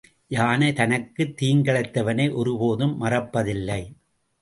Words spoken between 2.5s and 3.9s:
போதும் மறப்பதில்லை.